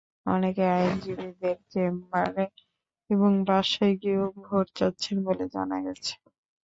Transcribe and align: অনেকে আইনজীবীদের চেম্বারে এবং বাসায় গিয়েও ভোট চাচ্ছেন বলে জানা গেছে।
অনেকে 0.25 0.63
আইনজীবীদের 0.75 1.57
চেম্বারে 1.71 2.45
এবং 3.09 3.31
বাসায় 3.47 3.95
গিয়েও 4.01 4.27
ভোট 4.39 4.65
চাচ্ছেন 4.77 5.17
বলে 5.27 5.45
জানা 5.55 5.77
গেছে। 5.85 6.13